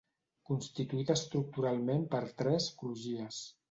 [0.49, 3.49] Constituït estructuralment per tres crugies.